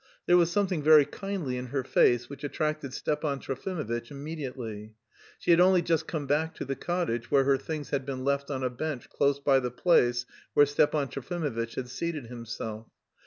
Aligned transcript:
There 0.25 0.35
was 0.35 0.49
something 0.51 0.81
very 0.81 1.05
kindly 1.05 1.57
in 1.57 1.67
her 1.67 1.83
face 1.83 2.27
which 2.27 2.43
attracted 2.43 2.91
Stepan 2.91 3.37
Trofimovitch 3.39 4.09
immediately. 4.09 4.95
She 5.37 5.51
had 5.51 5.59
only 5.59 5.83
just 5.83 6.07
come 6.07 6.25
back 6.25 6.55
to 6.55 6.65
the 6.65 6.75
cottage, 6.75 7.29
where 7.29 7.43
her 7.43 7.55
things 7.59 7.91
had 7.91 8.03
been 8.03 8.23
left 8.23 8.49
on 8.49 8.63
a 8.63 8.71
bench 8.71 9.11
close 9.11 9.39
by 9.39 9.59
the 9.59 9.69
place 9.69 10.25
where 10.55 10.65
Stepan 10.65 11.09
Trofimovitch 11.09 11.75
had 11.75 11.87
seated 11.87 12.25
himself. 12.25 12.87